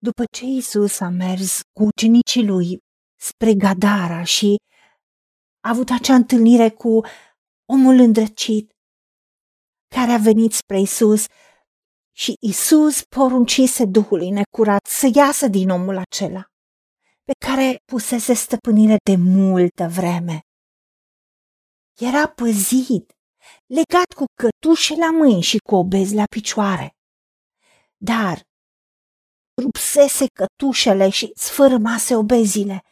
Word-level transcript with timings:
După 0.00 0.24
ce 0.32 0.44
Isus 0.44 1.00
a 1.00 1.08
mers 1.08 1.60
cu 1.72 1.84
ucenicii 1.84 2.46
lui 2.46 2.78
spre 3.20 3.54
Gadara 3.54 4.22
și 4.22 4.56
a 5.64 5.68
avut 5.68 5.90
acea 5.90 6.14
întâlnire 6.14 6.70
cu 6.70 7.00
omul 7.72 7.98
îndrăcit 7.98 8.70
care 9.94 10.10
a 10.10 10.18
venit 10.18 10.52
spre 10.52 10.80
Isus 10.80 11.24
și 12.16 12.34
Isus 12.40 13.02
poruncise 13.16 13.84
Duhului 13.84 14.30
necurat 14.30 14.86
să 14.86 15.10
iasă 15.14 15.46
din 15.48 15.70
omul 15.70 15.96
acela 15.96 16.44
pe 17.24 17.32
care 17.46 17.76
pusese 17.84 18.34
stăpânire 18.34 18.96
de 19.10 19.16
multă 19.16 19.88
vreme. 19.88 20.40
Era 22.00 22.28
păzit, 22.28 23.12
legat 23.66 24.12
cu 24.16 24.24
cătușe 24.40 24.94
la 24.94 25.10
mâini 25.10 25.42
și 25.42 25.58
cu 25.58 25.74
obezi 25.74 26.14
la 26.14 26.24
picioare. 26.30 26.90
Dar 27.96 28.47
rupsese 29.62 30.26
cătușele 30.26 31.08
și 31.08 31.32
sfârmase 31.34 32.16
obezile 32.16 32.82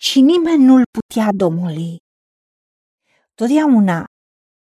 și 0.00 0.20
nimeni 0.20 0.64
nu-l 0.64 0.82
putea 0.98 1.30
domoli. 1.34 1.96
Totdeauna, 3.34 4.04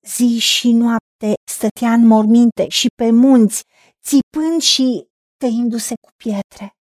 zi 0.07 0.39
și 0.39 0.71
noapte, 0.71 1.33
stătea 1.51 1.93
în 1.93 2.07
morminte 2.07 2.67
și 2.67 2.87
pe 2.95 3.11
munți, 3.11 3.63
țipând 4.01 4.61
și 4.61 5.07
tăindu-se 5.37 5.93
cu 6.01 6.09
pietre. 6.15 6.75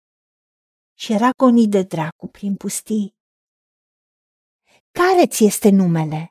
Și 0.99 1.13
era 1.13 1.31
gonit 1.43 1.71
de 1.71 1.83
dracu 1.83 2.27
prin 2.31 2.57
pustii. 2.57 3.15
Care 4.91 5.27
ți 5.27 5.45
este 5.45 5.69
numele? 5.71 6.31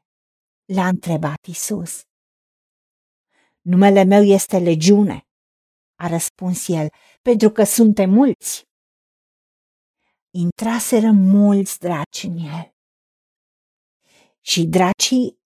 l-a 0.66 0.88
întrebat 0.88 1.46
Isus. 1.48 2.02
Numele 3.62 4.04
meu 4.04 4.24
este 4.24 4.58
Legiune, 4.58 5.25
a 5.96 6.08
răspuns 6.08 6.68
el, 6.68 6.88
pentru 7.22 7.50
că 7.50 7.64
suntem 7.64 8.10
mulți. 8.10 8.64
Intraseră 10.34 11.12
mulți 11.12 11.80
draci 11.80 12.24
în 12.24 12.38
el. 12.38 12.74
Și 14.42 14.66
dracii 14.66 15.38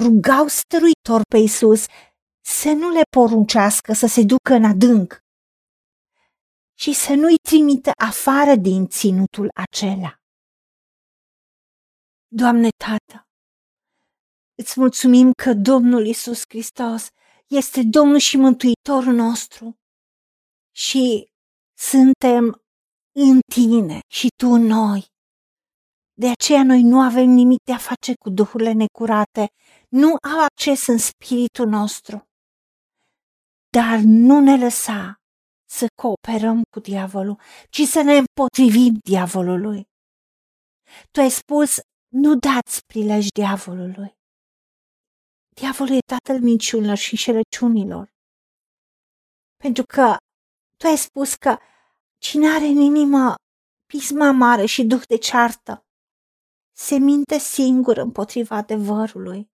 rugau 0.00 0.46
stăruitor 0.46 1.20
pe 1.28 1.38
Isus 1.38 1.84
să 2.44 2.68
nu 2.68 2.90
le 2.90 3.02
poruncească 3.16 3.92
să 3.92 4.06
se 4.06 4.22
ducă 4.22 4.54
în 4.54 4.64
adânc 4.64 5.18
și 6.78 6.92
să 6.92 7.12
nu-i 7.14 7.36
trimită 7.48 7.90
afară 8.08 8.54
din 8.54 8.86
ținutul 8.86 9.48
acela. 9.54 10.18
Doamne 12.26 12.68
Tată, 12.84 13.28
îți 14.54 14.80
mulțumim 14.80 15.32
că 15.42 15.52
Domnul 15.52 16.06
Isus 16.06 16.42
Hristos 16.48 17.08
este 17.46 17.80
Domnul 17.82 18.18
și 18.18 18.36
Mântuitorul 18.36 19.14
nostru 19.14 19.78
și 20.76 21.28
suntem 21.78 22.62
în 23.16 23.40
tine 23.54 23.98
și 24.12 24.28
tu 24.36 24.48
în 24.48 24.62
noi. 24.62 25.06
De 26.16 26.28
aceea 26.28 26.64
noi 26.64 26.82
nu 26.82 27.00
avem 27.00 27.28
nimic 27.30 27.58
de 27.64 27.72
a 27.72 27.78
face 27.78 28.12
cu 28.14 28.30
duhurile 28.30 28.72
necurate, 28.72 29.46
nu 29.88 30.08
au 30.08 30.44
acces 30.44 30.86
în 30.86 30.98
spiritul 30.98 31.68
nostru. 31.68 32.22
Dar 33.76 33.98
nu 34.04 34.40
ne 34.40 34.56
lăsa 34.56 35.14
să 35.70 35.86
cooperăm 36.02 36.62
cu 36.70 36.80
diavolul, 36.80 37.40
ci 37.70 37.80
să 37.80 38.02
ne 38.02 38.16
împotrivim 38.16 38.98
diavolului. 39.10 39.82
Tu 41.10 41.20
ai 41.20 41.30
spus, 41.30 41.78
nu 42.08 42.34
dați 42.34 42.80
prilej 42.86 43.26
diavolului. 43.28 44.12
Diavolul 45.60 45.94
e 45.94 45.98
tatăl 46.14 46.42
minciunilor 46.42 46.96
și 46.96 47.12
înșelăciunilor. 47.12 48.12
Pentru 49.56 49.82
că 49.94 50.16
tu 50.84 50.90
ai 50.90 50.96
spus 50.96 51.34
că 51.34 51.58
cine 52.18 52.48
are 52.48 52.64
în 52.64 52.76
inimă 52.76 53.34
pisma 53.86 54.30
mare 54.30 54.66
și 54.66 54.84
duh 54.84 55.02
de 55.06 55.16
ceartă, 55.16 55.86
se 56.76 56.98
minte 56.98 57.38
singur 57.38 57.96
împotriva 57.96 58.56
adevărului. 58.56 59.50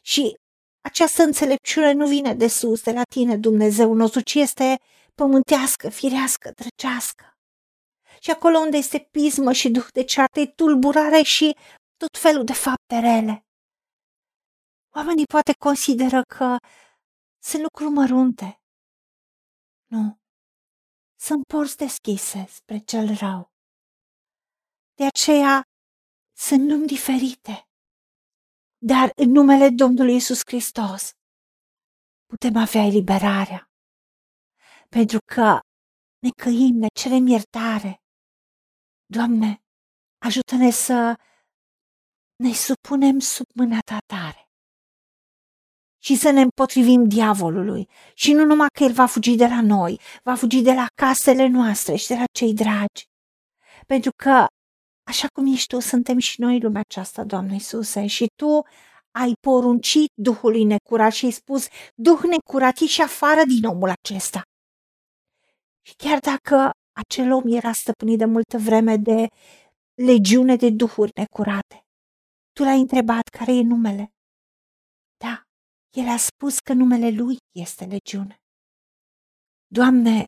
Și 0.00 0.36
această 0.80 1.22
înțelepciune 1.22 1.92
nu 1.92 2.06
vine 2.06 2.34
de 2.34 2.48
sus, 2.48 2.82
de 2.82 2.92
la 2.92 3.02
tine, 3.02 3.36
Dumnezeu 3.36 3.94
nostru, 3.94 4.20
ci 4.20 4.34
este 4.34 4.80
pământească, 5.14 5.88
firească, 5.88 6.50
drăcească. 6.50 7.38
Și 8.20 8.30
acolo 8.30 8.58
unde 8.58 8.76
este 8.76 9.08
pismă 9.10 9.52
și 9.52 9.70
duh 9.70 9.86
de 9.92 10.04
ceartă, 10.04 10.40
e 10.40 10.46
tulburare 10.46 11.22
și 11.22 11.56
tot 11.96 12.18
felul 12.18 12.44
de 12.44 12.52
fapte 12.52 12.98
rele. 12.98 13.44
Oamenii 14.94 15.24
poate 15.24 15.52
consideră 15.58 16.22
că 16.22 16.56
sunt 17.42 17.62
lucruri 17.62 17.90
mărunte. 17.90 18.60
Nu. 19.86 20.19
Sunt 21.22 21.46
porți 21.46 21.76
deschise 21.76 22.46
spre 22.46 22.78
cel 22.78 23.14
rău. 23.14 23.52
De 24.94 25.04
aceea 25.04 25.62
sunt 26.36 26.68
lumi 26.70 26.86
diferite. 26.86 27.68
Dar 28.78 29.12
în 29.14 29.30
numele 29.30 29.68
Domnului 29.68 30.14
Isus 30.14 30.40
Hristos 30.44 31.10
putem 32.26 32.56
avea 32.56 32.82
eliberarea. 32.82 33.70
Pentru 34.88 35.18
că 35.34 35.60
ne 36.18 36.30
căim, 36.42 36.76
ne 36.76 36.86
cerem 37.00 37.26
iertare. 37.26 38.02
Doamne, 39.06 39.62
ajută-ne 40.18 40.70
să 40.70 41.20
ne 42.36 42.52
supunem 42.52 43.18
sub 43.18 43.46
mâna 43.54 43.80
ta 43.80 43.98
tare 44.06 44.49
și 46.02 46.16
să 46.16 46.30
ne 46.30 46.40
împotrivim 46.40 47.04
diavolului. 47.04 47.88
Și 48.14 48.32
nu 48.32 48.44
numai 48.44 48.66
că 48.78 48.84
el 48.84 48.92
va 48.92 49.06
fugi 49.06 49.34
de 49.36 49.46
la 49.46 49.60
noi, 49.60 50.00
va 50.22 50.34
fugi 50.34 50.62
de 50.62 50.72
la 50.72 50.86
casele 50.94 51.46
noastre 51.46 51.94
și 51.94 52.08
de 52.08 52.14
la 52.14 52.24
cei 52.32 52.54
dragi. 52.54 53.08
Pentru 53.86 54.10
că, 54.22 54.46
așa 55.08 55.26
cum 55.32 55.52
ești 55.52 55.66
tu, 55.66 55.80
suntem 55.80 56.18
și 56.18 56.40
noi 56.40 56.60
lumea 56.60 56.82
aceasta, 56.88 57.24
Doamne 57.24 57.52
Iisuse, 57.52 58.06
și 58.06 58.26
tu 58.36 58.62
ai 59.10 59.32
poruncit 59.40 60.10
Duhului 60.14 60.64
necurat 60.64 61.12
și 61.12 61.24
ai 61.24 61.30
spus, 61.30 61.66
Duh 61.94 62.20
necurat, 62.20 62.78
ieși 62.78 63.02
afară 63.02 63.42
din 63.46 63.64
omul 63.64 63.88
acesta. 63.88 64.42
Și 65.86 65.94
chiar 65.96 66.18
dacă 66.18 66.70
acel 66.92 67.32
om 67.32 67.42
era 67.46 67.72
stăpânit 67.72 68.18
de 68.18 68.24
multă 68.24 68.58
vreme 68.58 68.96
de 68.96 69.26
legiune 69.94 70.56
de 70.56 70.70
duhuri 70.70 71.10
necurate, 71.14 71.84
tu 72.52 72.62
l-ai 72.62 72.78
întrebat 72.78 73.28
care 73.28 73.52
e 73.52 73.62
numele. 73.62 74.12
Da, 75.94 76.00
el 76.02 76.08
a 76.08 76.16
spus 76.16 76.58
că 76.58 76.72
numele 76.72 77.10
lui 77.10 77.36
este 77.54 77.84
legiune. 77.84 78.36
Doamne, 79.66 80.24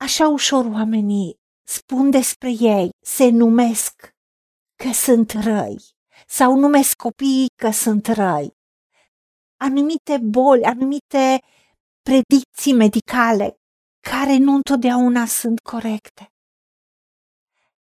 așa 0.00 0.28
ușor 0.28 0.64
oamenii 0.64 1.34
spun 1.66 2.10
despre 2.10 2.50
ei, 2.50 2.90
se 3.04 3.28
numesc 3.28 4.08
că 4.82 4.92
sunt 4.92 5.30
răi 5.30 5.76
sau 6.26 6.58
numesc 6.58 6.96
copiii 6.96 7.46
că 7.62 7.70
sunt 7.70 8.06
răi. 8.06 8.52
Anumite 9.56 10.18
boli, 10.18 10.64
anumite 10.64 11.38
predicții 12.02 12.72
medicale 12.72 13.54
care 14.10 14.36
nu 14.36 14.54
întotdeauna 14.54 15.26
sunt 15.26 15.60
corecte. 15.60 16.28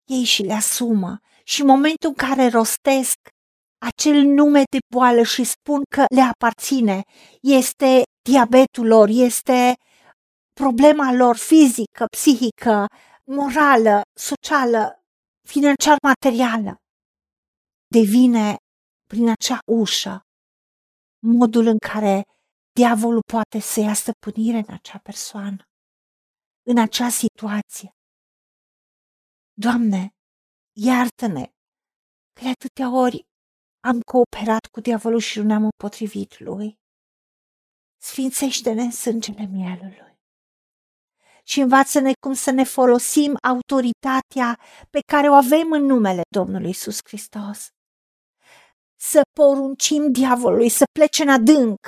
Ei 0.04 0.25
și 0.25 0.43
le 0.43 0.53
asumă 0.53 1.20
și 1.44 1.60
în 1.60 1.66
momentul 1.66 2.09
în 2.09 2.14
care 2.14 2.49
rostesc 2.49 3.19
acel 3.88 4.19
nume 4.22 4.62
de 4.70 4.78
boală 4.94 5.22
și 5.22 5.44
spun 5.44 5.82
că 5.94 6.04
le 6.15 6.20
aparține, 6.20 7.03
este 7.41 8.03
diabetul 8.28 8.87
lor, 8.87 9.09
este 9.09 9.75
problema 10.53 11.12
lor 11.12 11.37
fizică, 11.37 12.04
psihică, 12.16 12.87
morală, 13.25 14.00
socială, 14.19 15.03
financiar 15.48 15.97
materială, 16.03 16.76
devine 17.87 18.56
prin 19.06 19.28
acea 19.28 19.59
ușă 19.66 20.14
modul 21.25 21.66
în 21.66 21.78
care 21.78 22.22
diavolul 22.72 23.22
poate 23.32 23.59
să 23.59 23.81
ia 23.81 23.94
stăpânire 23.94 24.56
în 24.56 24.75
acea 24.75 24.99
persoană, 24.99 25.62
în 26.70 26.78
acea 26.78 27.09
situație. 27.09 27.91
Doamne, 29.52 30.11
iartă-ne 30.76 31.44
că 32.32 32.40
de 32.43 32.49
atâtea 32.49 32.88
ori 33.05 33.26
am 33.84 34.00
cooperat 34.00 34.67
cu 34.67 34.81
diavolul 34.81 35.20
și 35.20 35.38
nu 35.38 35.44
ne-am 35.44 35.62
împotrivit 35.62 36.40
lui. 36.40 36.79
Sfințește-ne 38.02 38.82
în 38.82 38.90
sângele 38.90 39.49
mielului 39.52 40.12
și 41.44 41.61
învață-ne 41.61 42.12
cum 42.20 42.32
să 42.32 42.50
ne 42.50 42.64
folosim 42.64 43.37
autoritatea 43.43 44.58
pe 44.90 45.00
care 45.06 45.29
o 45.29 45.32
avem 45.32 45.73
în 45.73 45.84
numele 45.84 46.20
Domnului 46.34 46.70
Isus 46.70 46.99
Hristos. 47.06 47.69
Să 49.00 49.20
poruncim 49.32 50.12
diavolului 50.12 50.69
să 50.69 50.84
plece 50.93 51.23
în 51.23 51.29
adânc 51.29 51.79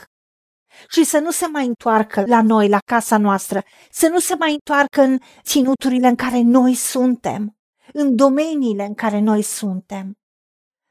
și 0.88 1.04
să 1.04 1.18
nu 1.18 1.30
se 1.30 1.46
mai 1.46 1.66
întoarcă 1.66 2.24
la 2.26 2.42
noi, 2.42 2.68
la 2.68 2.78
casa 2.86 3.18
noastră, 3.18 3.62
să 3.90 4.08
nu 4.08 4.18
se 4.18 4.34
mai 4.34 4.52
întoarcă 4.52 5.00
în 5.00 5.18
ținuturile 5.42 6.08
în 6.08 6.14
care 6.14 6.40
noi 6.40 6.74
suntem, 6.74 7.56
în 7.92 8.16
domeniile 8.16 8.84
în 8.84 8.94
care 8.94 9.18
noi 9.18 9.42
suntem. 9.42 10.12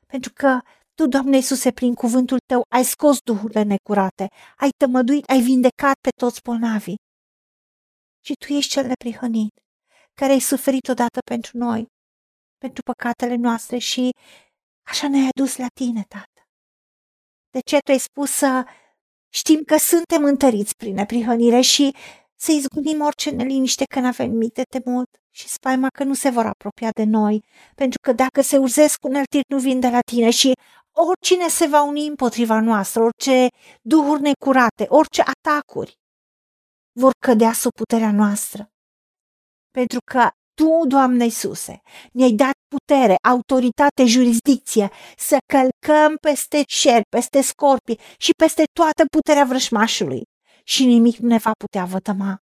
Pentru 0.08 0.32
că 0.34 0.60
tu, 0.96 1.08
Doamne 1.08 1.36
Iisuse, 1.36 1.72
prin 1.72 1.94
cuvântul 1.94 2.38
Tău 2.46 2.62
ai 2.70 2.84
scos 2.84 3.20
duhurile 3.20 3.64
necurate, 3.64 4.28
ai 4.56 4.70
tămăduit, 4.78 5.30
ai 5.30 5.42
vindecat 5.42 5.96
pe 6.02 6.10
toți 6.10 6.42
bolnavii. 6.42 7.02
Și 8.26 8.34
Tu 8.34 8.54
ești 8.54 8.72
cel 8.72 8.86
neprihănit. 8.86 9.54
care 10.14 10.32
ai 10.32 10.40
suferit 10.40 10.88
odată 10.88 11.20
pentru 11.26 11.58
noi, 11.58 11.86
pentru 12.58 12.82
păcatele 12.84 13.36
noastre 13.36 13.78
și 13.78 14.10
așa 14.88 15.08
ne-ai 15.08 15.30
adus 15.36 15.56
la 15.58 15.68
tine, 15.74 16.04
Tată. 16.08 16.42
De 17.50 17.60
ce 17.60 17.78
tu 17.78 17.92
ai 17.92 18.00
spus 18.00 18.32
să 18.32 18.66
știm 19.34 19.64
că 19.64 19.78
suntem 19.78 20.24
întăriți 20.24 20.76
prin 20.76 20.94
neprihănire 20.94 21.62
și 21.62 21.96
să 22.36 22.52
izgunim 22.52 23.02
orice 23.02 23.30
neliniște 23.30 23.86
când 23.86 24.06
avem 24.06 24.30
nimic 24.30 24.54
de 24.54 24.64
temut 24.64 25.10
și 25.36 25.48
spaima 25.48 25.88
că 25.88 26.04
nu 26.04 26.14
se 26.14 26.30
vor 26.30 26.46
apropia 26.46 26.90
de 26.90 27.04
noi, 27.04 27.44
pentru 27.76 28.00
că 28.02 28.14
dacă 28.14 28.42
se 28.42 28.58
urzesc 28.58 29.06
uneltiri 29.06 29.44
nu 29.48 29.58
vin 29.60 29.80
de 29.80 29.90
la 29.90 30.00
tine 30.00 30.30
și 30.30 30.52
oricine 30.96 31.48
se 31.48 31.66
va 31.66 31.82
uni 31.82 32.08
împotriva 32.08 32.60
noastră, 32.60 33.02
orice 33.04 33.48
duhuri 33.82 34.22
necurate, 34.22 34.86
orice 34.88 35.22
atacuri, 35.22 35.94
vor 37.00 37.12
cădea 37.26 37.54
sub 37.54 37.72
puterea 37.72 38.12
noastră. 38.12 38.68
Pentru 39.72 40.00
că 40.12 40.30
tu, 40.54 40.88
Doamne 40.88 41.24
Iisuse, 41.24 41.82
ne-ai 42.12 42.32
dat 42.32 42.54
putere, 42.68 43.16
autoritate, 43.28 44.06
jurisdicție 44.06 44.92
să 45.18 45.38
călcăm 45.54 46.16
peste 46.22 46.64
șerpi, 46.68 47.10
peste 47.10 47.42
scorpii 47.42 48.00
și 48.18 48.32
peste 48.38 48.64
toată 48.74 49.04
puterea 49.12 49.46
vrășmașului 49.46 50.22
și 50.64 50.86
nimic 50.86 51.18
nu 51.18 51.28
ne 51.28 51.38
va 51.38 51.52
putea 51.52 51.86
vătăma. 51.86 52.38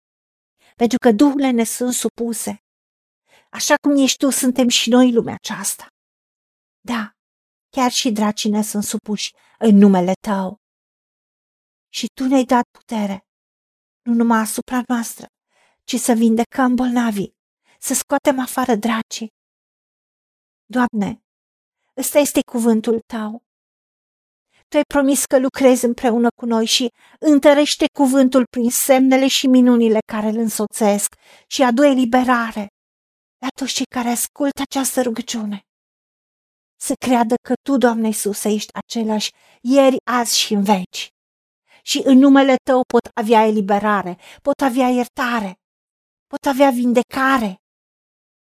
Pentru 0.75 0.99
că 0.99 1.13
duhurile 1.13 1.51
ne 1.51 1.65
sunt 1.65 1.93
supuse. 1.93 2.57
Așa 3.51 3.75
cum 3.83 3.97
ești 4.03 4.17
tu, 4.17 4.31
suntem 4.31 4.69
și 4.69 4.91
noi 4.91 5.13
lumea 5.13 5.35
aceasta. 5.35 5.87
Da, 6.81 7.16
chiar 7.77 7.91
și 7.91 8.11
dracii 8.11 8.51
ne 8.51 8.63
sunt 8.63 8.85
supuși 8.85 9.35
în 9.59 9.77
numele 9.77 10.13
tău. 10.21 10.57
Și 11.89 12.07
tu 12.15 12.25
ne-ai 12.25 12.45
dat 12.45 12.65
putere, 12.79 13.27
nu 14.03 14.13
numai 14.15 14.39
asupra 14.39 14.83
noastră, 14.87 15.27
ci 15.85 15.97
să 15.97 16.13
vindecăm 16.13 16.75
bolnavii, 16.75 17.37
să 17.79 17.95
scoatem 17.95 18.39
afară 18.41 18.75
dracii. 18.75 19.29
Doamne, 20.65 21.25
ăsta 21.97 22.19
este 22.19 22.41
cuvântul 22.53 23.01
tău. 23.07 23.43
Tu 24.69 24.77
ai 24.77 24.87
promis 24.95 25.25
că 25.25 25.39
lucrezi 25.39 25.85
împreună 25.85 26.29
cu 26.41 26.47
noi 26.47 26.67
și 26.67 26.93
întărește 27.19 27.87
cuvântul 27.99 28.45
prin 28.51 28.71
semnele 28.71 29.29
și 29.29 29.47
minunile 29.47 29.99
care 30.13 30.29
îl 30.29 30.37
însoțesc 30.37 31.15
și 31.47 31.63
adu 31.63 31.83
eliberare 31.85 32.67
la 33.39 33.49
toți 33.59 33.73
cei 33.73 33.87
care 33.95 34.09
ascultă 34.09 34.63
această 34.63 35.03
rugăciune. 35.03 35.66
Să 36.77 36.95
creadă 36.95 37.35
că 37.43 37.53
Tu, 37.63 37.77
Doamne 37.77 38.07
Iisuse, 38.07 38.49
ești 38.49 38.75
același 38.75 39.31
ieri, 39.61 39.97
azi 40.11 40.39
și 40.39 40.55
în 40.55 40.63
veci. 40.63 41.09
Și 41.83 42.01
în 42.05 42.19
numele 42.19 42.55
Tău 42.65 42.81
pot 42.93 43.09
avea 43.15 43.47
eliberare, 43.47 44.19
pot 44.43 44.61
avea 44.61 44.89
iertare, 44.89 45.55
pot 46.27 46.47
avea 46.47 46.71
vindecare, 46.71 47.61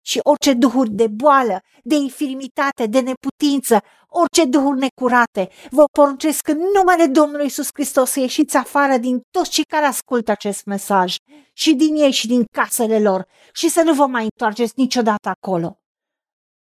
și 0.05 0.19
orice 0.23 0.53
duhuri 0.53 0.89
de 0.89 1.07
boală, 1.07 1.59
de 1.83 1.95
infirmitate, 1.95 2.85
de 2.85 2.99
neputință, 2.99 3.81
orice 4.07 4.45
duhuri 4.45 4.79
necurate, 4.79 5.49
vă 5.69 5.83
poruncesc 5.91 6.47
în 6.47 6.57
numele 6.75 7.05
Domnului 7.05 7.45
Isus 7.45 7.67
Hristos 7.73 8.09
să 8.09 8.19
ieșiți 8.19 8.57
afară 8.57 8.97
din 8.97 9.21
toți 9.31 9.49
cei 9.49 9.63
care 9.63 9.85
ascultă 9.85 10.31
acest 10.31 10.65
mesaj 10.65 11.15
și 11.53 11.73
din 11.73 11.95
ei 11.95 12.11
și 12.11 12.27
din 12.27 12.43
casele 12.51 12.99
lor 12.99 13.25
și 13.53 13.69
să 13.69 13.81
nu 13.81 13.93
vă 13.93 14.05
mai 14.05 14.23
întoarceți 14.23 14.73
niciodată 14.75 15.29
acolo. 15.29 15.82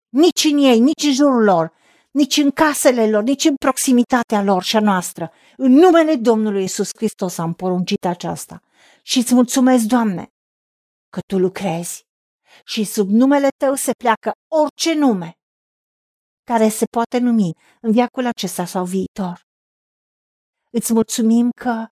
Nici 0.09 0.43
în 0.43 0.57
ei, 0.57 0.79
nici 0.79 1.03
în 1.03 1.13
jurul 1.13 1.43
lor, 1.43 1.73
nici 2.11 2.37
în 2.37 2.51
casele 2.51 3.09
lor, 3.09 3.23
nici 3.23 3.45
în 3.45 3.55
proximitatea 3.55 4.43
lor 4.43 4.63
și 4.63 4.75
a 4.75 4.79
noastră. 4.79 5.31
În 5.57 5.71
numele 5.71 6.15
Domnului 6.15 6.63
Isus 6.63 6.89
Hristos 6.95 7.37
am 7.37 7.53
poruncit 7.53 8.05
aceasta. 8.05 8.61
Și 9.03 9.17
îți 9.17 9.33
mulțumesc, 9.33 9.85
Doamne, 9.85 10.27
că 11.09 11.19
Tu 11.27 11.37
lucrezi 11.37 12.07
și 12.65 12.83
sub 12.83 13.09
numele 13.09 13.47
tău 13.57 13.73
se 13.75 13.91
pleacă 13.97 14.31
orice 14.47 14.93
nume 14.93 15.33
care 16.43 16.69
se 16.69 16.85
poate 16.85 17.17
numi 17.17 17.53
în 17.81 17.91
viacul 17.91 18.25
acesta 18.25 18.65
sau 18.65 18.85
viitor. 18.85 19.41
Îți 20.71 20.93
mulțumim 20.93 21.49
că 21.61 21.85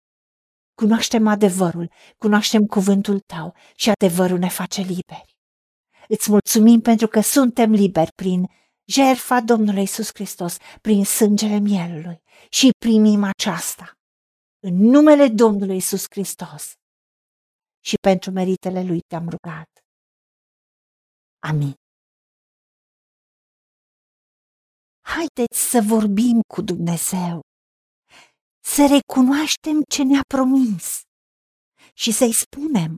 cunoaștem 0.74 1.28
adevărul, 1.28 1.92
cunoaștem 2.18 2.66
cuvântul 2.66 3.19
tău 3.19 3.56
și 3.75 3.90
adevărul 3.90 4.38
ne 4.38 4.50
face 4.50 4.81
liberi. 4.81 5.37
Îți 6.07 6.30
mulțumim 6.30 6.81
pentru 6.81 7.07
că 7.07 7.19
suntem 7.19 7.71
liberi 7.71 8.12
prin 8.15 8.45
jertfa 8.86 9.42
Domnului 9.42 9.81
Isus 9.81 10.09
Hristos, 10.13 10.57
prin 10.81 11.06
sângele 11.06 11.59
mielului 11.59 12.21
și 12.50 12.69
primim 12.86 13.24
aceasta. 13.24 13.92
În 14.59 14.75
numele 14.75 15.27
Domnului 15.27 15.75
Isus 15.75 16.06
Hristos 16.09 16.74
și 17.83 17.95
pentru 18.01 18.31
meritele 18.31 18.83
Lui 18.83 19.00
te-am 19.07 19.30
rugat. 19.30 19.69
Amin. 21.39 21.74
Haideți 25.01 25.59
să 25.69 25.81
vorbim 25.81 26.42
cu 26.54 26.62
Dumnezeu, 26.62 27.42
să 28.63 28.81
recunoaștem 28.95 29.81
ce 29.89 30.04
ne-a 30.04 30.21
promis 30.27 31.01
și 31.94 32.12
să-i 32.12 32.33
spunem, 32.33 32.98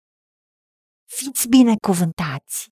Fiți 1.15 1.47
binecuvântați! 1.47 2.69